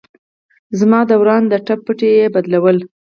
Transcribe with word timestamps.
زما 0.79 0.99
د 1.09 1.11
ورانه 1.21 1.47
د 1.51 1.55
ټپ 1.65 1.79
پټۍ 1.85 2.11
يې 2.19 2.27
بدلوله. 2.35 2.85